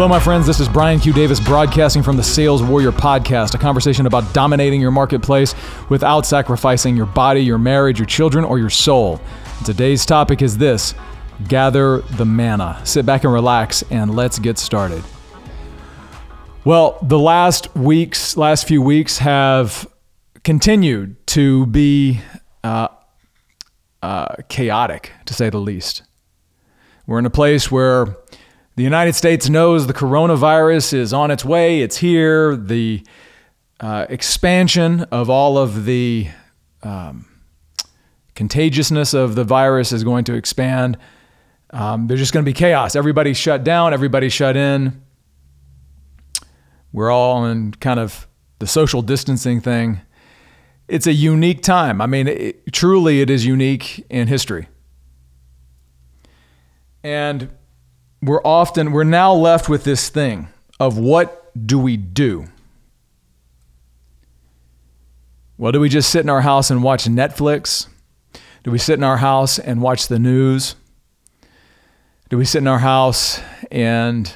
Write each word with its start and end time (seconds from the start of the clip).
Hello, 0.00 0.08
my 0.08 0.18
friends. 0.18 0.46
This 0.46 0.60
is 0.60 0.66
Brian 0.66 0.98
Q. 0.98 1.12
Davis 1.12 1.38
broadcasting 1.38 2.02
from 2.02 2.16
the 2.16 2.22
Sales 2.22 2.62
Warrior 2.62 2.90
Podcast, 2.90 3.54
a 3.54 3.58
conversation 3.58 4.06
about 4.06 4.32
dominating 4.32 4.80
your 4.80 4.90
marketplace 4.90 5.54
without 5.90 6.24
sacrificing 6.24 6.96
your 6.96 7.04
body, 7.04 7.42
your 7.42 7.58
marriage, 7.58 7.98
your 7.98 8.06
children, 8.06 8.42
or 8.42 8.58
your 8.58 8.70
soul. 8.70 9.20
Today's 9.62 10.06
topic 10.06 10.40
is 10.40 10.56
this 10.56 10.94
gather 11.48 11.98
the 12.16 12.24
manna. 12.24 12.80
Sit 12.82 13.04
back 13.04 13.24
and 13.24 13.32
relax, 13.34 13.84
and 13.90 14.16
let's 14.16 14.38
get 14.38 14.56
started. 14.56 15.04
Well, 16.64 16.98
the 17.02 17.18
last 17.18 17.76
weeks, 17.76 18.38
last 18.38 18.66
few 18.66 18.80
weeks 18.80 19.18
have 19.18 19.86
continued 20.44 21.26
to 21.26 21.66
be 21.66 22.22
uh, 22.64 22.88
uh, 24.02 24.36
chaotic, 24.48 25.12
to 25.26 25.34
say 25.34 25.50
the 25.50 25.58
least. 25.58 26.04
We're 27.06 27.18
in 27.18 27.26
a 27.26 27.30
place 27.30 27.70
where 27.70 28.16
the 28.80 28.84
United 28.84 29.14
States 29.14 29.50
knows 29.50 29.86
the 29.86 29.92
coronavirus 29.92 30.94
is 30.94 31.12
on 31.12 31.30
its 31.30 31.44
way, 31.44 31.82
it's 31.82 31.98
here. 31.98 32.56
The 32.56 33.04
uh, 33.78 34.06
expansion 34.08 35.02
of 35.12 35.28
all 35.28 35.58
of 35.58 35.84
the 35.84 36.28
um, 36.82 37.26
contagiousness 38.34 39.12
of 39.12 39.34
the 39.34 39.44
virus 39.44 39.92
is 39.92 40.02
going 40.02 40.24
to 40.24 40.32
expand. 40.32 40.96
Um, 41.68 42.06
there's 42.06 42.20
just 42.20 42.32
going 42.32 42.42
to 42.42 42.48
be 42.48 42.54
chaos. 42.54 42.96
Everybody's 42.96 43.36
shut 43.36 43.64
down, 43.64 43.92
everybody's 43.92 44.32
shut 44.32 44.56
in. 44.56 45.02
We're 46.90 47.10
all 47.10 47.44
in 47.44 47.72
kind 47.72 48.00
of 48.00 48.26
the 48.60 48.66
social 48.66 49.02
distancing 49.02 49.60
thing. 49.60 50.00
It's 50.88 51.06
a 51.06 51.12
unique 51.12 51.62
time. 51.62 52.00
I 52.00 52.06
mean, 52.06 52.28
it, 52.28 52.72
truly, 52.72 53.20
it 53.20 53.28
is 53.28 53.44
unique 53.44 54.06
in 54.08 54.26
history. 54.26 54.68
And 57.04 57.50
we're 58.22 58.42
often, 58.42 58.92
we're 58.92 59.04
now 59.04 59.32
left 59.32 59.68
with 59.68 59.84
this 59.84 60.08
thing 60.08 60.48
of 60.78 60.98
what 60.98 61.52
do 61.66 61.78
we 61.78 61.96
do? 61.96 62.46
Well, 65.56 65.72
do 65.72 65.80
we 65.80 65.88
just 65.88 66.10
sit 66.10 66.20
in 66.20 66.30
our 66.30 66.40
house 66.40 66.70
and 66.70 66.82
watch 66.82 67.04
Netflix? 67.04 67.86
Do 68.62 68.70
we 68.70 68.78
sit 68.78 68.94
in 68.94 69.04
our 69.04 69.18
house 69.18 69.58
and 69.58 69.82
watch 69.82 70.08
the 70.08 70.18
news? 70.18 70.74
Do 72.28 72.38
we 72.38 72.44
sit 72.44 72.58
in 72.58 72.66
our 72.66 72.78
house 72.78 73.40
and 73.70 74.32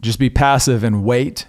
just 0.00 0.18
be 0.18 0.30
passive 0.30 0.84
and 0.84 1.04
wait? 1.04 1.46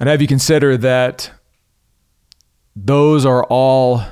And 0.00 0.08
have 0.08 0.20
you 0.20 0.26
consider 0.26 0.76
that 0.78 1.30
those 2.74 3.24
are 3.24 3.44
all 3.44 4.02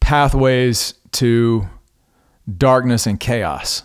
pathways 0.00 0.94
to 1.12 1.68
darkness 2.58 3.06
and 3.06 3.18
chaos? 3.18 3.84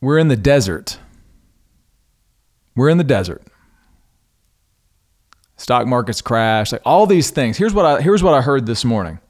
We're 0.00 0.18
in 0.18 0.28
the 0.28 0.36
desert. 0.36 0.98
We're 2.74 2.88
in 2.88 2.98
the 2.98 3.04
desert. 3.04 3.42
Stock 5.56 5.86
markets 5.86 6.22
crash, 6.22 6.72
like 6.72 6.80
all 6.86 7.06
these 7.06 7.30
things. 7.30 7.58
Here's 7.58 7.74
what 7.74 7.84
I 7.84 8.00
here's 8.00 8.22
what 8.22 8.32
I 8.32 8.40
heard 8.40 8.64
this 8.64 8.84
morning. 8.84 9.20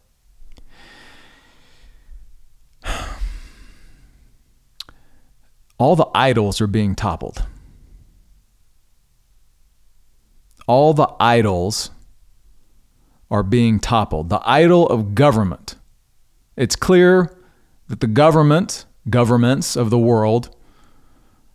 All 5.76 5.96
the 5.96 6.06
idols 6.14 6.60
are 6.60 6.66
being 6.66 6.94
toppled. 6.94 7.46
All 10.68 10.94
the 10.94 11.08
idols 11.18 11.90
are 13.30 13.42
being 13.42 13.78
toppled. 13.78 14.28
The 14.28 14.40
idol 14.44 14.86
of 14.88 15.14
government. 15.14 15.76
It's 16.56 16.76
clear 16.76 17.36
that 17.88 18.00
the 18.00 18.06
government, 18.06 18.86
governments 19.08 19.76
of 19.76 19.90
the 19.90 19.98
world, 19.98 20.54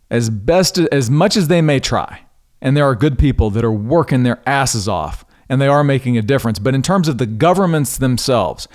as 0.09 0.29
best 0.29 0.77
as 0.77 1.09
much 1.09 1.35
as 1.35 1.47
they 1.47 1.61
may 1.61 1.79
try, 1.79 2.21
and 2.61 2.75
there 2.75 2.85
are 2.85 2.95
good 2.95 3.19
people 3.19 3.49
that 3.51 3.63
are 3.63 3.71
working 3.71 4.23
their 4.23 4.41
asses 4.45 4.87
off 4.87 5.25
and 5.49 5.61
they 5.61 5.67
are 5.67 5.83
making 5.83 6.17
a 6.17 6.21
difference, 6.21 6.59
but 6.59 6.73
in 6.73 6.81
terms 6.81 7.07
of 7.07 7.17
the 7.17 7.25
governments 7.25 7.97
themselves, 7.97 8.67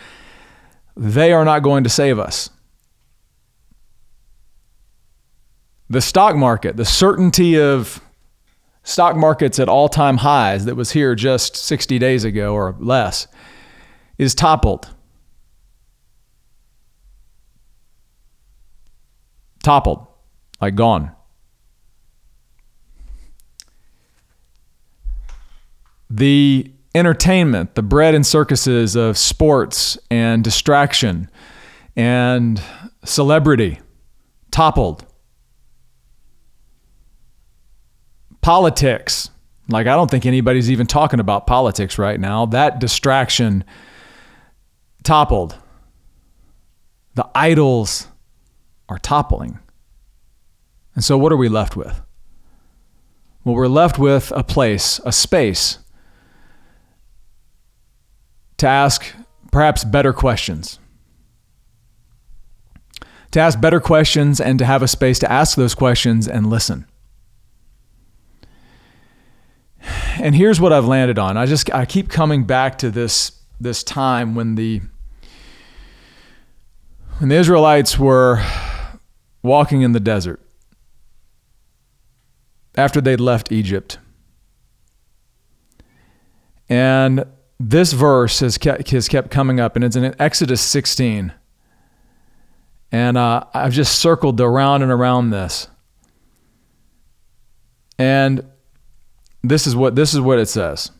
they 0.96 1.32
are 1.32 1.44
not 1.44 1.62
going 1.62 1.82
to 1.84 1.90
save 1.90 2.18
us. 2.18 2.50
The 5.88 6.00
stock 6.00 6.36
market, 6.36 6.76
the 6.76 6.84
certainty 6.84 7.58
of 7.58 8.00
stock 8.82 9.16
markets 9.16 9.58
at 9.58 9.68
all 9.68 9.88
time 9.88 10.18
highs 10.18 10.64
that 10.64 10.74
was 10.74 10.92
here 10.92 11.14
just 11.14 11.56
60 11.56 11.98
days 11.98 12.24
ago 12.24 12.54
or 12.54 12.76
less, 12.78 13.26
is 14.18 14.34
toppled. 14.34 14.88
Toppled, 19.62 20.06
like 20.60 20.74
gone. 20.74 21.12
the 26.10 26.72
entertainment, 26.94 27.76
the 27.76 27.82
bread 27.82 28.14
and 28.14 28.26
circuses 28.26 28.96
of 28.96 29.16
sports 29.16 29.96
and 30.10 30.42
distraction 30.42 31.30
and 31.96 32.60
celebrity 33.04 33.78
toppled. 34.50 35.06
Politics, 38.40 39.30
like 39.68 39.86
I 39.86 39.94
don't 39.94 40.10
think 40.10 40.26
anybody's 40.26 40.70
even 40.70 40.86
talking 40.86 41.20
about 41.20 41.46
politics 41.46 41.98
right 41.98 42.18
now. 42.18 42.46
That 42.46 42.78
distraction 42.78 43.64
toppled. 45.02 45.56
The 47.14 47.28
idols 47.34 48.08
are 48.88 48.98
toppling. 48.98 49.58
And 50.94 51.04
so, 51.04 51.16
what 51.16 51.32
are 51.32 51.36
we 51.36 51.48
left 51.48 51.76
with? 51.76 52.00
Well, 53.44 53.54
we're 53.54 53.68
left 53.68 53.98
with 53.98 54.32
a 54.34 54.44
place, 54.44 55.00
a 55.04 55.12
space 55.12 55.78
to 58.58 58.66
ask 58.66 59.14
perhaps 59.50 59.84
better 59.84 60.12
questions. 60.12 60.78
To 63.30 63.40
ask 63.40 63.60
better 63.60 63.80
questions 63.80 64.40
and 64.40 64.58
to 64.58 64.66
have 64.66 64.82
a 64.82 64.88
space 64.88 65.18
to 65.20 65.30
ask 65.30 65.56
those 65.56 65.74
questions 65.74 66.28
and 66.28 66.50
listen. 66.50 66.86
And 70.20 70.34
here's 70.34 70.60
what 70.60 70.72
I've 70.72 70.86
landed 70.86 71.18
on. 71.18 71.36
I 71.36 71.46
just 71.46 71.72
I 71.72 71.86
keep 71.86 72.08
coming 72.08 72.44
back 72.44 72.78
to 72.78 72.90
this 72.90 73.32
this 73.60 73.82
time 73.82 74.34
when 74.34 74.54
the 74.54 74.80
when 77.18 77.28
the 77.28 77.36
Israelites 77.36 77.98
were 77.98 78.42
walking 79.42 79.82
in 79.82 79.92
the 79.92 80.00
desert 80.00 80.40
after 82.76 83.00
they'd 83.00 83.20
left 83.20 83.52
Egypt. 83.52 83.98
And 86.68 87.24
this 87.58 87.92
verse 87.92 88.40
has 88.40 88.56
kept, 88.56 88.90
has 88.90 89.08
kept 89.08 89.30
coming 89.30 89.60
up, 89.60 89.76
and 89.76 89.84
it's 89.84 89.96
in 89.96 90.14
Exodus 90.18 90.60
16. 90.60 91.32
And 92.92 93.18
uh, 93.18 93.44
I've 93.52 93.72
just 93.72 93.98
circled 93.98 94.40
around 94.40 94.82
and 94.82 94.90
around 94.90 95.30
this. 95.30 95.68
And 97.98 98.46
this 99.42 99.66
is 99.66 99.74
what 99.74 99.94
this 99.94 100.14
is 100.14 100.20
what 100.20 100.38
it 100.38 100.46
says. 100.46 100.90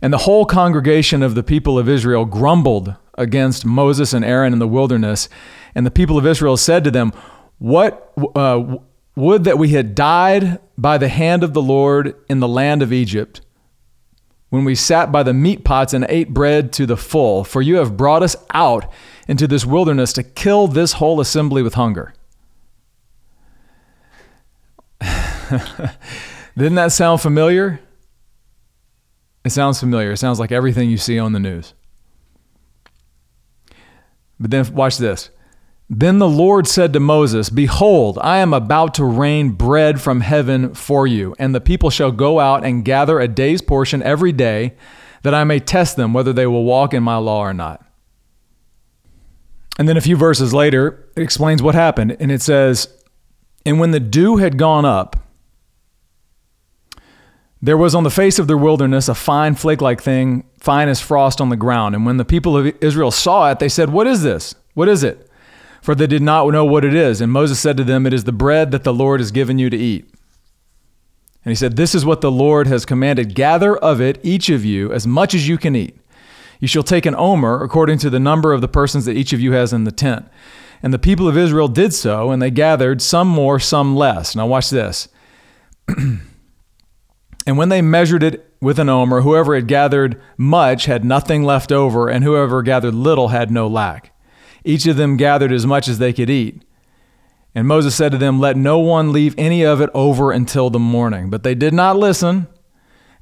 And 0.00 0.12
the 0.12 0.18
whole 0.18 0.44
congregation 0.44 1.22
of 1.22 1.34
the 1.34 1.42
people 1.42 1.78
of 1.78 1.88
Israel 1.88 2.24
grumbled 2.24 2.94
against 3.16 3.64
Moses 3.64 4.12
and 4.12 4.24
Aaron 4.24 4.52
in 4.52 4.58
the 4.58 4.68
wilderness, 4.68 5.28
and 5.74 5.84
the 5.84 5.90
people 5.90 6.16
of 6.18 6.26
Israel 6.26 6.56
said 6.56 6.84
to 6.84 6.90
them, 6.90 7.12
"What 7.58 8.12
uh, 8.34 8.76
would 9.16 9.44
that 9.44 9.58
we 9.58 9.70
had 9.70 9.94
died 9.94 10.60
by 10.76 10.98
the 10.98 11.08
hand 11.08 11.42
of 11.42 11.52
the 11.52 11.62
Lord 11.62 12.14
in 12.28 12.40
the 12.40 12.48
land 12.48 12.82
of 12.82 12.92
Egypt." 12.92 13.40
when 14.50 14.64
we 14.64 14.74
sat 14.74 15.12
by 15.12 15.22
the 15.22 15.34
meat 15.34 15.64
pots 15.64 15.92
and 15.92 16.06
ate 16.08 16.32
bread 16.32 16.72
to 16.72 16.86
the 16.86 16.96
full, 16.96 17.44
for 17.44 17.60
you 17.60 17.76
have 17.76 17.96
brought 17.96 18.22
us 18.22 18.34
out 18.54 18.90
into 19.26 19.46
this 19.46 19.66
wilderness 19.66 20.12
to 20.14 20.22
kill 20.22 20.66
this 20.66 20.92
whole 20.92 21.20
assembly 21.20 21.62
with 21.62 21.74
hunger. 21.74 22.14
Didn't 26.58 26.74
that 26.74 26.90
sound 26.90 27.20
familiar? 27.20 27.78
It 29.44 29.50
sounds 29.50 29.78
familiar. 29.78 30.10
It 30.10 30.16
sounds 30.16 30.40
like 30.40 30.50
everything 30.50 30.90
you 30.90 30.96
see 30.96 31.16
on 31.16 31.32
the 31.32 31.38
news. 31.38 31.72
But 34.40 34.50
then 34.50 34.74
watch 34.74 34.98
this. 34.98 35.30
Then 35.88 36.18
the 36.18 36.28
Lord 36.28 36.66
said 36.66 36.92
to 36.92 37.00
Moses, 37.00 37.48
Behold, 37.48 38.18
I 38.20 38.38
am 38.38 38.52
about 38.52 38.94
to 38.94 39.04
rain 39.04 39.50
bread 39.52 40.00
from 40.00 40.20
heaven 40.20 40.74
for 40.74 41.06
you, 41.06 41.36
and 41.38 41.54
the 41.54 41.60
people 41.60 41.90
shall 41.90 42.10
go 42.10 42.40
out 42.40 42.64
and 42.64 42.84
gather 42.84 43.20
a 43.20 43.28
day's 43.28 43.62
portion 43.62 44.02
every 44.02 44.32
day, 44.32 44.74
that 45.22 45.34
I 45.34 45.44
may 45.44 45.60
test 45.60 45.94
them 45.94 46.12
whether 46.12 46.32
they 46.32 46.46
will 46.48 46.64
walk 46.64 46.92
in 46.92 47.04
my 47.04 47.16
law 47.18 47.38
or 47.38 47.54
not. 47.54 47.86
And 49.78 49.88
then 49.88 49.96
a 49.96 50.00
few 50.02 50.16
verses 50.16 50.52
later, 50.52 51.08
it 51.16 51.22
explains 51.22 51.62
what 51.62 51.76
happened, 51.76 52.16
and 52.18 52.32
it 52.32 52.42
says, 52.42 52.88
And 53.64 53.78
when 53.78 53.92
the 53.92 54.00
dew 54.00 54.38
had 54.38 54.58
gone 54.58 54.84
up, 54.84 55.27
There 57.60 57.76
was 57.76 57.94
on 57.94 58.04
the 58.04 58.10
face 58.10 58.38
of 58.38 58.46
their 58.46 58.56
wilderness 58.56 59.08
a 59.08 59.14
fine 59.14 59.54
flake 59.54 59.80
like 59.80 60.00
thing, 60.00 60.44
fine 60.60 60.88
as 60.88 61.00
frost 61.00 61.40
on 61.40 61.48
the 61.48 61.56
ground. 61.56 61.94
And 61.94 62.06
when 62.06 62.16
the 62.16 62.24
people 62.24 62.56
of 62.56 62.72
Israel 62.80 63.10
saw 63.10 63.50
it, 63.50 63.58
they 63.58 63.68
said, 63.68 63.90
What 63.90 64.06
is 64.06 64.22
this? 64.22 64.54
What 64.74 64.88
is 64.88 65.02
it? 65.02 65.28
For 65.82 65.94
they 65.94 66.06
did 66.06 66.22
not 66.22 66.48
know 66.50 66.64
what 66.64 66.84
it 66.84 66.94
is. 66.94 67.20
And 67.20 67.32
Moses 67.32 67.58
said 67.58 67.76
to 67.78 67.84
them, 67.84 68.06
It 68.06 68.12
is 68.12 68.24
the 68.24 68.32
bread 68.32 68.70
that 68.70 68.84
the 68.84 68.94
Lord 68.94 69.20
has 69.20 69.32
given 69.32 69.58
you 69.58 69.70
to 69.70 69.76
eat. 69.76 70.08
And 71.44 71.50
he 71.50 71.56
said, 71.56 71.76
This 71.76 71.94
is 71.94 72.04
what 72.04 72.20
the 72.20 72.30
Lord 72.30 72.68
has 72.68 72.86
commanded 72.86 73.34
gather 73.34 73.76
of 73.76 74.00
it, 74.00 74.20
each 74.22 74.50
of 74.50 74.64
you, 74.64 74.92
as 74.92 75.06
much 75.06 75.34
as 75.34 75.48
you 75.48 75.58
can 75.58 75.74
eat. 75.74 75.98
You 76.60 76.68
shall 76.68 76.82
take 76.82 77.06
an 77.06 77.14
omer 77.16 77.62
according 77.62 77.98
to 77.98 78.10
the 78.10 78.20
number 78.20 78.52
of 78.52 78.60
the 78.60 78.68
persons 78.68 79.04
that 79.04 79.16
each 79.16 79.32
of 79.32 79.40
you 79.40 79.52
has 79.52 79.72
in 79.72 79.84
the 79.84 79.92
tent. 79.92 80.28
And 80.80 80.94
the 80.94 80.98
people 80.98 81.26
of 81.26 81.36
Israel 81.36 81.66
did 81.66 81.92
so, 81.92 82.30
and 82.30 82.40
they 82.40 82.52
gathered 82.52 83.02
some 83.02 83.26
more, 83.26 83.58
some 83.58 83.96
less. 83.96 84.36
Now, 84.36 84.46
watch 84.46 84.70
this. 84.70 85.08
And 87.48 87.56
when 87.56 87.70
they 87.70 87.80
measured 87.80 88.22
it 88.22 88.52
with 88.60 88.78
an 88.78 88.90
omer, 88.90 89.22
whoever 89.22 89.54
had 89.54 89.66
gathered 89.66 90.20
much 90.36 90.84
had 90.84 91.02
nothing 91.02 91.42
left 91.42 91.72
over, 91.72 92.10
and 92.10 92.22
whoever 92.22 92.60
gathered 92.60 92.94
little 92.94 93.28
had 93.28 93.50
no 93.50 93.66
lack. 93.66 94.14
Each 94.66 94.86
of 94.86 94.98
them 94.98 95.16
gathered 95.16 95.50
as 95.50 95.64
much 95.64 95.88
as 95.88 95.96
they 95.96 96.12
could 96.12 96.28
eat. 96.28 96.62
And 97.54 97.66
Moses 97.66 97.94
said 97.94 98.12
to 98.12 98.18
them, 98.18 98.38
Let 98.38 98.58
no 98.58 98.78
one 98.80 99.14
leave 99.14 99.34
any 99.38 99.64
of 99.64 99.80
it 99.80 99.88
over 99.94 100.30
until 100.30 100.68
the 100.68 100.78
morning. 100.78 101.30
But 101.30 101.42
they 101.42 101.54
did 101.54 101.72
not 101.72 101.96
listen. 101.96 102.48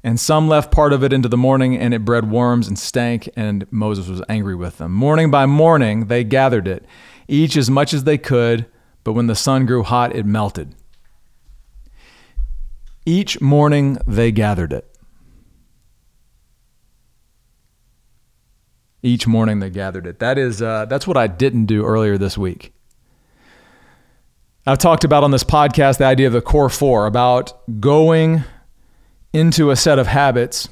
And 0.03 0.19
some 0.19 0.49
left 0.49 0.73
part 0.73 0.91
of 0.91 1.05
it 1.05 1.13
into 1.13 1.29
the 1.29 1.37
morning, 1.37 1.77
and 1.77 1.93
it 1.93 2.03
bred 2.03 2.29
worms 2.29 2.67
and 2.67 2.77
stank, 2.77 3.29
and 3.37 3.65
Moses 3.71 4.09
was 4.09 4.21
angry 4.27 4.55
with 4.55 4.77
them. 4.77 4.91
Morning 4.91 5.31
by 5.31 5.45
morning 5.45 6.07
they 6.07 6.25
gathered 6.25 6.67
it, 6.67 6.85
each 7.29 7.55
as 7.55 7.69
much 7.69 7.93
as 7.93 8.03
they 8.03 8.17
could, 8.17 8.65
but 9.05 9.13
when 9.13 9.27
the 9.27 9.35
sun 9.35 9.65
grew 9.65 9.83
hot, 9.83 10.13
it 10.13 10.25
melted. 10.25 10.75
Each 13.07 13.39
morning 13.39 13.97
they 14.05 14.33
gathered 14.33 14.73
it. 14.73 14.85
Each 19.01 19.25
morning 19.25 19.59
they 19.59 19.69
gathered 19.69 20.05
it. 20.05 20.19
That 20.19 20.37
is, 20.37 20.61
uh, 20.61 20.87
that's 20.89 21.07
what 21.07 21.15
I 21.15 21.27
didn't 21.27 21.67
do 21.67 21.85
earlier 21.85 22.17
this 22.17 22.37
week. 22.37 22.73
I've 24.65 24.77
talked 24.77 25.05
about 25.05 25.23
on 25.23 25.31
this 25.31 25.45
podcast 25.45 25.99
the 25.99 26.03
idea 26.03 26.27
of 26.27 26.33
the 26.33 26.41
core 26.41 26.67
four 26.67 27.05
about 27.05 27.53
going 27.79 28.43
into 29.31 29.71
a 29.71 29.77
set 29.77 29.99
of 29.99 30.07
habits 30.07 30.67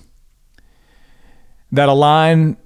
that 1.72 1.88
align 1.88 2.58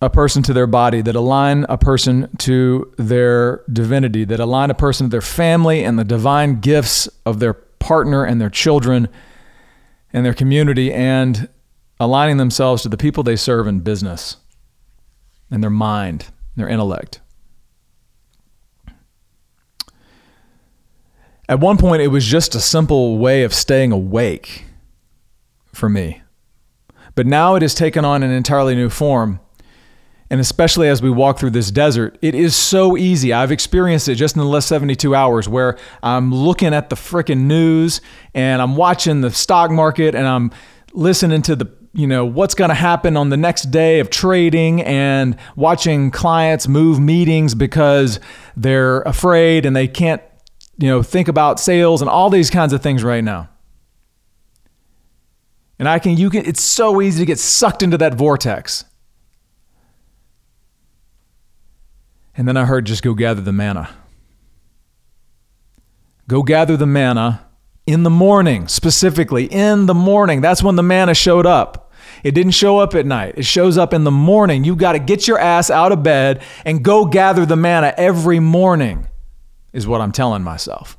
a 0.00 0.08
person 0.08 0.42
to 0.44 0.54
their 0.54 0.66
body, 0.66 1.02
that 1.02 1.14
align 1.14 1.66
a 1.68 1.76
person 1.76 2.34
to 2.38 2.90
their 2.96 3.64
divinity, 3.70 4.24
that 4.24 4.40
align 4.40 4.70
a 4.70 4.74
person 4.74 5.08
to 5.08 5.10
their 5.10 5.20
family 5.20 5.84
and 5.84 5.98
the 5.98 6.04
divine 6.04 6.60
gifts 6.60 7.06
of 7.26 7.38
their 7.38 7.58
partner 7.80 8.24
and 8.24 8.40
their 8.40 8.50
children 8.50 9.08
and 10.12 10.24
their 10.24 10.34
community 10.34 10.92
and 10.92 11.48
aligning 11.98 12.36
themselves 12.36 12.82
to 12.82 12.88
the 12.88 12.96
people 12.96 13.22
they 13.24 13.36
serve 13.36 13.66
in 13.66 13.80
business 13.80 14.36
and 15.50 15.62
their 15.62 15.70
mind, 15.70 16.26
their 16.54 16.68
intellect. 16.68 17.20
At 21.48 21.58
one 21.58 21.78
point, 21.78 22.00
it 22.00 22.08
was 22.08 22.24
just 22.24 22.54
a 22.54 22.60
simple 22.60 23.18
way 23.18 23.42
of 23.42 23.52
staying 23.52 23.90
awake 23.90 24.66
for 25.72 25.88
me. 25.88 26.22
But 27.16 27.26
now 27.26 27.56
it 27.56 27.62
has 27.62 27.74
taken 27.74 28.04
on 28.04 28.22
an 28.22 28.30
entirely 28.30 28.76
new 28.76 28.88
form 28.88 29.40
and 30.30 30.40
especially 30.40 30.88
as 30.88 31.02
we 31.02 31.10
walk 31.10 31.38
through 31.38 31.50
this 31.50 31.72
desert, 31.72 32.16
it 32.22 32.36
is 32.36 32.54
so 32.54 32.96
easy. 32.96 33.32
I've 33.32 33.50
experienced 33.50 34.08
it 34.08 34.14
just 34.14 34.36
in 34.36 34.40
the 34.40 34.46
last 34.46 34.68
72 34.68 35.12
hours 35.14 35.48
where 35.48 35.76
I'm 36.04 36.32
looking 36.32 36.72
at 36.72 36.88
the 36.88 36.96
freaking 36.96 37.42
news 37.42 38.00
and 38.32 38.62
I'm 38.62 38.76
watching 38.76 39.22
the 39.22 39.32
stock 39.32 39.72
market 39.72 40.14
and 40.14 40.26
I'm 40.26 40.52
listening 40.92 41.42
to 41.42 41.56
the 41.56 41.80
you 41.92 42.06
know 42.06 42.24
what's 42.24 42.54
going 42.54 42.68
to 42.68 42.74
happen 42.74 43.16
on 43.16 43.30
the 43.30 43.36
next 43.36 43.64
day 43.72 43.98
of 43.98 44.10
trading 44.10 44.80
and 44.82 45.36
watching 45.56 46.12
clients 46.12 46.68
move 46.68 47.00
meetings 47.00 47.54
because 47.54 48.20
they're 48.56 49.02
afraid 49.02 49.66
and 49.66 49.74
they 49.74 49.88
can't 49.88 50.22
you 50.78 50.88
know 50.88 51.02
think 51.02 51.26
about 51.26 51.58
sales 51.58 52.00
and 52.00 52.08
all 52.08 52.30
these 52.30 52.48
kinds 52.48 52.72
of 52.72 52.80
things 52.80 53.02
right 53.02 53.24
now 53.24 53.48
and 55.80 55.88
i 55.88 55.98
can 55.98 56.16
you 56.16 56.30
can 56.30 56.44
it's 56.46 56.62
so 56.62 57.02
easy 57.02 57.18
to 57.18 57.26
get 57.26 57.40
sucked 57.40 57.82
into 57.82 57.98
that 57.98 58.14
vortex 58.14 58.84
And 62.40 62.48
then 62.48 62.56
I 62.56 62.64
heard, 62.64 62.86
just 62.86 63.02
go 63.02 63.12
gather 63.12 63.42
the 63.42 63.52
manna. 63.52 63.90
Go 66.26 66.42
gather 66.42 66.74
the 66.74 66.86
manna 66.86 67.46
in 67.86 68.02
the 68.02 68.08
morning, 68.08 68.66
specifically 68.66 69.44
in 69.44 69.84
the 69.84 69.92
morning. 69.92 70.40
That's 70.40 70.62
when 70.62 70.76
the 70.76 70.82
manna 70.82 71.12
showed 71.12 71.44
up. 71.44 71.92
It 72.24 72.30
didn't 72.34 72.52
show 72.52 72.78
up 72.78 72.94
at 72.94 73.04
night. 73.04 73.34
It 73.36 73.44
shows 73.44 73.76
up 73.76 73.92
in 73.92 74.04
the 74.04 74.10
morning. 74.10 74.64
You 74.64 74.74
got 74.74 74.92
to 74.92 74.98
get 74.98 75.28
your 75.28 75.38
ass 75.38 75.68
out 75.68 75.92
of 75.92 76.02
bed 76.02 76.42
and 76.64 76.82
go 76.82 77.04
gather 77.04 77.44
the 77.44 77.56
manna 77.56 77.92
every 77.98 78.40
morning, 78.40 79.06
is 79.74 79.86
what 79.86 80.00
I'm 80.00 80.10
telling 80.10 80.42
myself. 80.42 80.96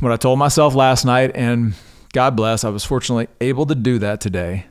What 0.00 0.12
I 0.12 0.18
told 0.18 0.38
myself 0.38 0.74
last 0.74 1.06
night, 1.06 1.30
and 1.34 1.72
God 2.12 2.36
bless, 2.36 2.62
I 2.62 2.68
was 2.68 2.84
fortunately 2.84 3.28
able 3.40 3.64
to 3.64 3.74
do 3.74 3.98
that 4.00 4.20
today 4.20 4.66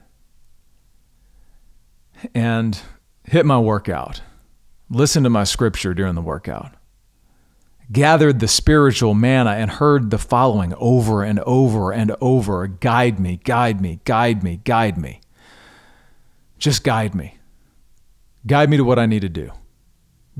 and 2.35 2.79
hit 3.23 3.47
my 3.47 3.57
workout 3.57 4.21
listened 4.93 5.25
to 5.25 5.29
my 5.29 5.43
scripture 5.43 5.93
during 5.93 6.15
the 6.15 6.21
workout, 6.21 6.73
gathered 7.91 8.39
the 8.39 8.47
spiritual 8.47 9.13
manna, 9.13 9.51
and 9.51 9.71
heard 9.71 10.09
the 10.09 10.17
following 10.17 10.73
over 10.77 11.23
and 11.23 11.39
over 11.39 11.91
and 11.91 12.15
over 12.21 12.67
Guide 12.67 13.19
me, 13.19 13.37
guide 13.43 13.81
me, 13.81 13.99
guide 14.05 14.43
me, 14.43 14.61
guide 14.63 14.97
me. 14.97 15.21
Just 16.57 16.83
guide 16.83 17.13
me. 17.13 17.37
Guide 18.45 18.69
me 18.69 18.77
to 18.77 18.83
what 18.83 18.99
I 18.99 19.05
need 19.05 19.21
to 19.21 19.29
do. 19.29 19.51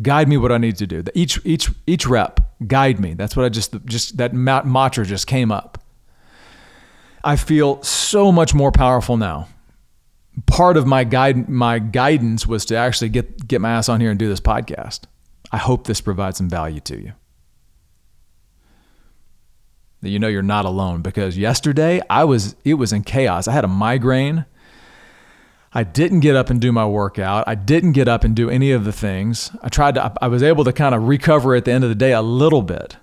Guide 0.01 0.27
me 0.27 0.37
what 0.37 0.51
I 0.51 0.57
need 0.57 0.77
to 0.77 0.87
do. 0.87 1.03
Each 1.13 1.39
each 1.45 1.69
each 1.85 2.07
rep, 2.07 2.39
guide 2.65 2.99
me. 2.99 3.13
That's 3.13 3.35
what 3.35 3.45
I 3.45 3.49
just 3.49 3.75
just 3.85 4.17
that 4.17 4.33
mantra 4.33 5.05
just 5.05 5.27
came 5.27 5.51
up. 5.51 5.77
I 7.23 7.35
feel 7.35 7.81
so 7.83 8.31
much 8.31 8.53
more 8.53 8.71
powerful 8.71 9.17
now 9.17 9.47
part 10.45 10.77
of 10.77 10.85
my 10.85 11.03
guide 11.03 11.47
my 11.49 11.79
guidance 11.79 12.47
was 12.47 12.65
to 12.65 12.75
actually 12.75 13.09
get 13.09 13.47
get 13.47 13.61
my 13.61 13.71
ass 13.71 13.89
on 13.89 14.01
here 14.01 14.09
and 14.09 14.19
do 14.19 14.29
this 14.29 14.39
podcast. 14.39 15.01
I 15.51 15.57
hope 15.57 15.85
this 15.85 16.01
provides 16.01 16.37
some 16.37 16.49
value 16.49 16.79
to 16.81 16.99
you. 16.99 17.13
That 20.01 20.09
you 20.09 20.19
know 20.19 20.27
you're 20.27 20.41
not 20.41 20.65
alone 20.65 21.01
because 21.01 21.37
yesterday 21.37 22.01
I 22.09 22.23
was 22.23 22.55
it 22.63 22.75
was 22.75 22.91
in 22.91 23.03
chaos. 23.03 23.47
I 23.47 23.53
had 23.53 23.63
a 23.63 23.69
migraine. 23.69 24.45
I 25.75 25.83
didn't 25.83 26.19
get 26.19 26.35
up 26.35 26.51
and 26.51 26.61
do 26.61 26.71
my 26.71 26.85
workout. 26.85 27.45
I 27.47 27.55
didn't 27.55 27.93
get 27.93 28.07
up 28.07 28.23
and 28.23 28.35
do 28.35 28.47
any 28.49 28.71
of 28.71 28.85
the 28.85 28.91
things. 28.91 29.51
I 29.61 29.69
tried 29.69 29.95
to 29.95 30.13
I 30.21 30.27
was 30.27 30.43
able 30.43 30.63
to 30.65 30.73
kind 30.73 30.95
of 30.95 31.07
recover 31.07 31.55
at 31.55 31.65
the 31.65 31.71
end 31.71 31.83
of 31.83 31.89
the 31.89 31.95
day 31.95 32.11
a 32.11 32.21
little 32.21 32.61
bit 32.61 32.97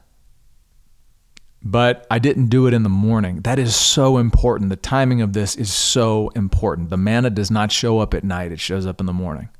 but 1.63 2.07
I 2.11 2.19
didn't 2.19 2.47
do 2.47 2.67
it 2.67 2.75
in 2.75 2.83
the 2.83 2.89
morning. 2.89 3.43
That 3.43 3.59
is 3.59 3.77
so 3.77 4.19
important. 4.19 4.71
The 4.71 4.77
timing 4.77 5.21
of 5.21 5.33
this 5.33 5.57
is 5.57 5.73
so 5.73 6.31
important. 6.31 6.91
The 6.91 6.97
manna 6.97 7.31
does 7.31 7.51
not 7.51 7.71
show 7.71 7.99
up 7.99 8.15
at 8.15 8.25
night, 8.25 8.53
it 8.53 8.61
shows 8.61 8.87
up 8.87 9.01
in 9.01 9.07
the 9.07 9.13
morning. 9.13 9.51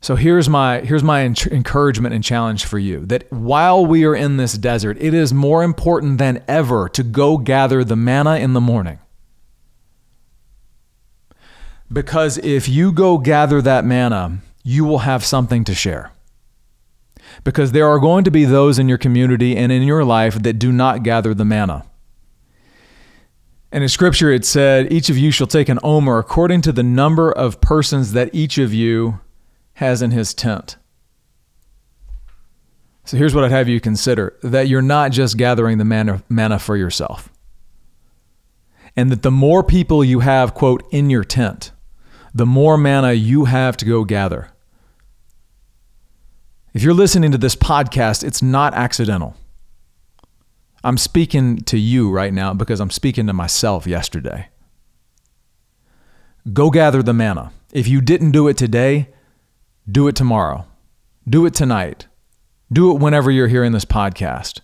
So 0.00 0.14
here's 0.14 0.48
my 0.48 0.80
here's 0.80 1.02
my 1.02 1.22
encouragement 1.24 2.14
and 2.14 2.22
challenge 2.22 2.64
for 2.64 2.78
you 2.78 3.04
that 3.06 3.30
while 3.32 3.84
we 3.84 4.04
are 4.04 4.14
in 4.14 4.36
this 4.36 4.52
desert, 4.52 4.96
it 5.00 5.12
is 5.12 5.34
more 5.34 5.64
important 5.64 6.18
than 6.18 6.44
ever 6.46 6.88
to 6.90 7.02
go 7.02 7.36
gather 7.36 7.82
the 7.82 7.96
manna 7.96 8.36
in 8.36 8.52
the 8.52 8.60
morning. 8.60 9.00
Because 11.92 12.38
if 12.38 12.68
you 12.68 12.92
go 12.92 13.18
gather 13.18 13.60
that 13.62 13.84
manna, 13.84 14.38
you 14.62 14.84
will 14.84 14.98
have 14.98 15.24
something 15.24 15.64
to 15.64 15.74
share 15.74 16.12
because 17.48 17.72
there 17.72 17.88
are 17.88 17.98
going 17.98 18.24
to 18.24 18.30
be 18.30 18.44
those 18.44 18.78
in 18.78 18.90
your 18.90 18.98
community 18.98 19.56
and 19.56 19.72
in 19.72 19.82
your 19.82 20.04
life 20.04 20.34
that 20.42 20.58
do 20.58 20.70
not 20.70 21.02
gather 21.02 21.32
the 21.32 21.46
manna. 21.46 21.82
And 23.72 23.82
in 23.82 23.88
scripture, 23.88 24.30
it 24.30 24.44
said, 24.44 24.92
Each 24.92 25.08
of 25.08 25.16
you 25.16 25.30
shall 25.30 25.46
take 25.46 25.70
an 25.70 25.78
omer 25.82 26.18
according 26.18 26.60
to 26.60 26.72
the 26.72 26.82
number 26.82 27.32
of 27.32 27.62
persons 27.62 28.12
that 28.12 28.34
each 28.34 28.58
of 28.58 28.74
you 28.74 29.20
has 29.76 30.02
in 30.02 30.10
his 30.10 30.34
tent. 30.34 30.76
So 33.06 33.16
here's 33.16 33.34
what 33.34 33.44
I'd 33.44 33.50
have 33.50 33.66
you 33.66 33.80
consider 33.80 34.36
that 34.42 34.68
you're 34.68 34.82
not 34.82 35.12
just 35.12 35.38
gathering 35.38 35.78
the 35.78 35.86
manna, 35.86 36.22
manna 36.28 36.58
for 36.58 36.76
yourself. 36.76 37.30
And 38.94 39.10
that 39.10 39.22
the 39.22 39.30
more 39.30 39.64
people 39.64 40.04
you 40.04 40.20
have, 40.20 40.52
quote, 40.52 40.86
in 40.90 41.08
your 41.08 41.24
tent, 41.24 41.72
the 42.34 42.44
more 42.44 42.76
manna 42.76 43.14
you 43.14 43.46
have 43.46 43.78
to 43.78 43.86
go 43.86 44.04
gather. 44.04 44.50
If 46.78 46.84
you're 46.84 46.94
listening 46.94 47.32
to 47.32 47.38
this 47.38 47.56
podcast, 47.56 48.22
it's 48.22 48.40
not 48.40 48.72
accidental. 48.72 49.34
I'm 50.84 50.96
speaking 50.96 51.56
to 51.62 51.76
you 51.76 52.08
right 52.08 52.32
now 52.32 52.54
because 52.54 52.78
I'm 52.78 52.92
speaking 52.92 53.26
to 53.26 53.32
myself 53.32 53.84
yesterday. 53.84 54.50
Go 56.52 56.70
gather 56.70 57.02
the 57.02 57.12
manna. 57.12 57.50
If 57.72 57.88
you 57.88 58.00
didn't 58.00 58.30
do 58.30 58.46
it 58.46 58.56
today, 58.56 59.08
do 59.90 60.06
it 60.06 60.14
tomorrow. 60.14 60.66
Do 61.28 61.46
it 61.46 61.54
tonight. 61.54 62.06
Do 62.72 62.94
it 62.94 63.00
whenever 63.00 63.32
you're 63.32 63.48
hearing 63.48 63.72
this 63.72 63.84
podcast. 63.84 64.60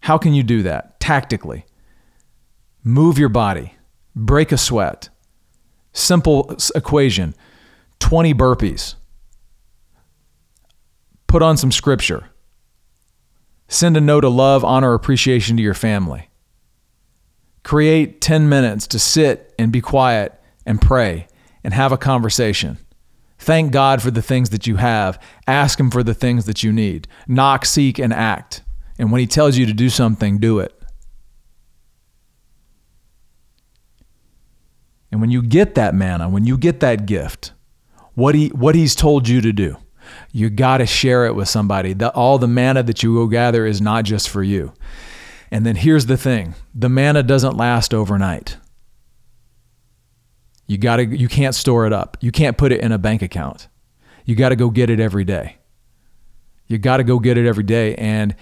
How 0.00 0.18
can 0.18 0.34
you 0.34 0.42
do 0.42 0.62
that? 0.64 1.00
Tactically. 1.00 1.64
Move 2.82 3.18
your 3.18 3.30
body, 3.30 3.72
break 4.14 4.52
a 4.52 4.58
sweat. 4.58 5.08
Simple 5.94 6.54
equation 6.74 7.34
20 8.00 8.34
burpees. 8.34 8.96
Put 11.34 11.42
on 11.42 11.56
some 11.56 11.72
scripture. 11.72 12.30
Send 13.66 13.96
a 13.96 14.00
note 14.00 14.22
of 14.22 14.32
love, 14.32 14.64
honor, 14.64 14.94
appreciation 14.94 15.56
to 15.56 15.64
your 15.64 15.74
family. 15.74 16.30
Create 17.64 18.20
10 18.20 18.48
minutes 18.48 18.86
to 18.86 19.00
sit 19.00 19.52
and 19.58 19.72
be 19.72 19.80
quiet 19.80 20.40
and 20.64 20.80
pray 20.80 21.26
and 21.64 21.74
have 21.74 21.90
a 21.90 21.96
conversation. 21.96 22.78
Thank 23.36 23.72
God 23.72 24.00
for 24.00 24.12
the 24.12 24.22
things 24.22 24.50
that 24.50 24.68
you 24.68 24.76
have. 24.76 25.20
Ask 25.48 25.80
Him 25.80 25.90
for 25.90 26.04
the 26.04 26.14
things 26.14 26.44
that 26.44 26.62
you 26.62 26.72
need. 26.72 27.08
Knock, 27.26 27.64
seek, 27.64 27.98
and 27.98 28.12
act. 28.12 28.62
And 28.96 29.10
when 29.10 29.18
He 29.18 29.26
tells 29.26 29.56
you 29.56 29.66
to 29.66 29.74
do 29.74 29.90
something, 29.90 30.38
do 30.38 30.60
it. 30.60 30.72
And 35.10 35.20
when 35.20 35.32
you 35.32 35.42
get 35.42 35.74
that 35.74 35.96
manna, 35.96 36.28
when 36.28 36.44
you 36.44 36.56
get 36.56 36.78
that 36.78 37.06
gift, 37.06 37.54
what 38.14 38.36
he 38.36 38.50
what 38.50 38.76
he's 38.76 38.94
told 38.94 39.26
you 39.26 39.40
to 39.40 39.52
do, 39.52 39.78
you 40.32 40.50
got 40.50 40.78
to 40.78 40.86
share 40.86 41.26
it 41.26 41.34
with 41.34 41.48
somebody. 41.48 41.92
The, 41.92 42.10
all 42.10 42.38
the 42.38 42.48
manna 42.48 42.82
that 42.82 43.02
you 43.02 43.14
go 43.14 43.26
gather 43.26 43.66
is 43.66 43.80
not 43.80 44.04
just 44.04 44.28
for 44.28 44.42
you. 44.42 44.72
And 45.50 45.64
then 45.64 45.76
here's 45.76 46.06
the 46.06 46.16
thing: 46.16 46.54
the 46.74 46.88
manna 46.88 47.22
doesn't 47.22 47.56
last 47.56 47.94
overnight. 47.94 48.56
You 50.66 50.78
got 50.78 50.96
to 50.96 51.06
you 51.06 51.28
can't 51.28 51.54
store 51.54 51.86
it 51.86 51.92
up. 51.92 52.16
You 52.20 52.32
can't 52.32 52.56
put 52.56 52.72
it 52.72 52.80
in 52.80 52.92
a 52.92 52.98
bank 52.98 53.22
account. 53.22 53.68
You 54.24 54.34
got 54.34 54.48
to 54.48 54.56
go 54.56 54.70
get 54.70 54.88
it 54.90 55.00
every 55.00 55.24
day. 55.24 55.58
You 56.66 56.78
got 56.78 56.96
to 56.96 57.04
go 57.04 57.18
get 57.18 57.36
it 57.36 57.46
every 57.46 57.64
day 57.64 57.94
and 57.96 58.34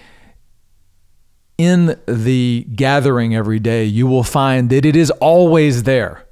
in 1.57 1.99
the 2.07 2.65
gathering 2.75 3.35
every 3.35 3.59
day, 3.59 3.85
you 3.85 4.07
will 4.07 4.23
find 4.23 4.69
that 4.69 4.85
it 4.85 4.95
is 4.95 5.11
always 5.11 5.83
there. 5.83 6.25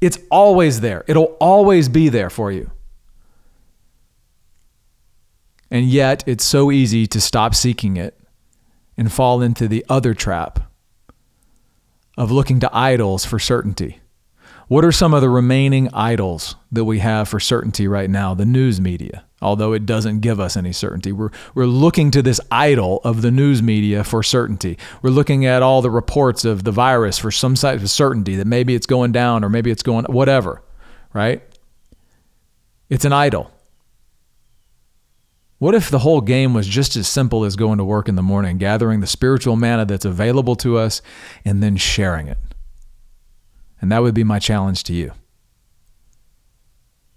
It's 0.00 0.18
always 0.30 0.80
there. 0.80 1.04
It'll 1.06 1.36
always 1.40 1.88
be 1.88 2.08
there 2.08 2.30
for 2.30 2.50
you. 2.52 2.70
And 5.70 5.86
yet, 5.86 6.24
it's 6.26 6.44
so 6.44 6.70
easy 6.70 7.06
to 7.06 7.20
stop 7.20 7.54
seeking 7.54 7.96
it 7.96 8.18
and 8.96 9.12
fall 9.12 9.42
into 9.42 9.68
the 9.68 9.84
other 9.88 10.14
trap 10.14 10.60
of 12.16 12.30
looking 12.30 12.58
to 12.60 12.70
idols 12.76 13.24
for 13.24 13.38
certainty. 13.38 14.00
What 14.68 14.84
are 14.84 14.92
some 14.92 15.14
of 15.14 15.22
the 15.22 15.30
remaining 15.30 15.88
idols 15.94 16.54
that 16.72 16.84
we 16.84 16.98
have 16.98 17.28
for 17.28 17.40
certainty 17.40 17.88
right 17.88 18.10
now? 18.10 18.34
The 18.34 18.44
news 18.44 18.82
media, 18.82 19.24
although 19.40 19.72
it 19.72 19.86
doesn't 19.86 20.20
give 20.20 20.40
us 20.40 20.58
any 20.58 20.72
certainty. 20.72 21.10
We're, 21.10 21.30
we're 21.54 21.64
looking 21.64 22.10
to 22.10 22.22
this 22.22 22.38
idol 22.50 23.00
of 23.02 23.22
the 23.22 23.30
news 23.30 23.62
media 23.62 24.04
for 24.04 24.22
certainty. 24.22 24.76
We're 25.00 25.10
looking 25.10 25.46
at 25.46 25.62
all 25.62 25.80
the 25.80 25.90
reports 25.90 26.44
of 26.44 26.64
the 26.64 26.72
virus 26.72 27.18
for 27.18 27.30
some 27.30 27.54
type 27.54 27.80
of 27.80 27.88
certainty 27.88 28.36
that 28.36 28.46
maybe 28.46 28.74
it's 28.74 28.84
going 28.84 29.12
down 29.12 29.42
or 29.42 29.48
maybe 29.48 29.70
it's 29.70 29.82
going, 29.82 30.04
whatever, 30.04 30.62
right? 31.14 31.42
It's 32.90 33.06
an 33.06 33.14
idol. 33.14 33.50
What 35.58 35.74
if 35.74 35.90
the 35.90 35.98
whole 36.00 36.20
game 36.20 36.54
was 36.54 36.68
just 36.68 36.96
as 36.96 37.08
simple 37.08 37.44
as 37.44 37.56
going 37.56 37.78
to 37.78 37.84
work 37.84 38.08
in 38.08 38.14
the 38.14 38.22
morning, 38.22 38.58
gathering 38.58 39.00
the 39.00 39.06
spiritual 39.06 39.56
manna 39.56 39.84
that's 39.84 40.04
available 40.04 40.54
to 40.56 40.78
us, 40.78 41.02
and 41.44 41.62
then 41.62 41.76
sharing 41.76 42.28
it? 42.28 42.38
And 43.80 43.90
that 43.90 44.02
would 44.02 44.14
be 44.14 44.24
my 44.24 44.38
challenge 44.38 44.84
to 44.84 44.92
you. 44.92 45.12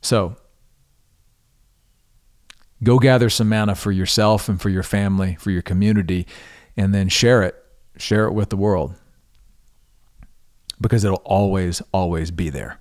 So, 0.02 0.36
go 2.84 2.98
gather 2.98 3.30
some 3.30 3.50
manna 3.50 3.76
for 3.76 3.92
yourself 3.92 4.50
and 4.50 4.60
for 4.60 4.70
your 4.70 4.84
family, 4.84 5.36
for 5.40 5.52
your 5.52 5.62
community, 5.62 6.26
and 6.76 6.96
then 6.96 7.10
share 7.10 7.44
it. 7.44 7.56
Share 7.98 8.26
it 8.26 8.34
with 8.34 8.50
the 8.50 8.58
world 8.58 8.96
because 10.80 11.04
it'll 11.04 11.22
always, 11.24 11.82
always 11.94 12.32
be 12.32 12.50
there. 12.50 12.81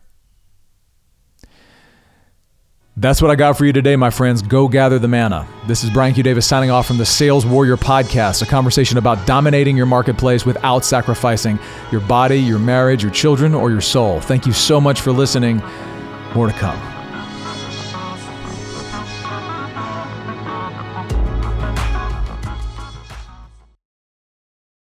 That's 3.00 3.22
what 3.22 3.30
I 3.30 3.34
got 3.34 3.56
for 3.56 3.64
you 3.64 3.72
today, 3.72 3.96
my 3.96 4.10
friends. 4.10 4.42
Go 4.42 4.68
gather 4.68 4.98
the 4.98 5.08
manna. 5.08 5.48
This 5.66 5.82
is 5.82 5.88
Brian 5.88 6.12
Q. 6.12 6.22
Davis 6.22 6.46
signing 6.46 6.70
off 6.70 6.86
from 6.86 6.98
the 6.98 7.06
Sales 7.06 7.46
Warrior 7.46 7.78
Podcast, 7.78 8.42
a 8.42 8.46
conversation 8.46 8.98
about 8.98 9.26
dominating 9.26 9.74
your 9.74 9.86
marketplace 9.86 10.44
without 10.44 10.84
sacrificing 10.84 11.58
your 11.90 12.02
body, 12.02 12.38
your 12.38 12.58
marriage, 12.58 13.02
your 13.02 13.10
children, 13.10 13.54
or 13.54 13.70
your 13.70 13.80
soul. 13.80 14.20
Thank 14.20 14.44
you 14.44 14.52
so 14.52 14.82
much 14.82 15.00
for 15.00 15.12
listening. 15.12 15.62
More 16.34 16.46
to 16.46 16.52
come. 16.52 16.89